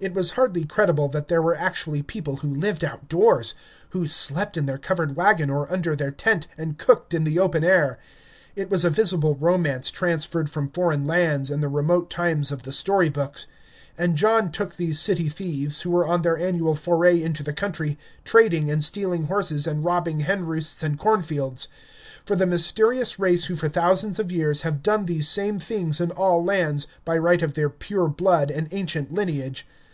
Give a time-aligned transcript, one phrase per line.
[0.00, 3.54] It was hardly credible that here were actually people who lived out doors,
[3.90, 7.64] who slept in their covered wagon or under their tent, and cooked in the open
[7.64, 7.98] air;
[8.54, 12.70] it was a visible romance transferred from foreign lands and the remote times of the
[12.70, 13.48] story books;
[13.98, 17.98] and John took these city thieves, who were on their annual foray into the country,
[18.24, 21.66] trading and stealing horses and robbing hen roosts and cornfields,
[22.24, 26.12] for the mysterious race who for thousands of years have done these same things in
[26.12, 29.66] all lands, by right of their pure blood and ancient lineage.